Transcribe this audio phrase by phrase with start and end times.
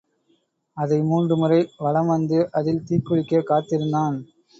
[0.77, 4.17] அதை மூன்று முறை வலம் வந்து அதில் தீக்குளிக்கக் காத்திருந்தான்.